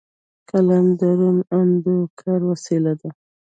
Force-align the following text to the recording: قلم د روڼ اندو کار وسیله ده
قلم 0.49 0.85
د 0.99 1.01
روڼ 1.19 1.37
اندو 1.57 1.95
کار 2.19 2.41
وسیله 2.51 2.93
ده 3.01 3.09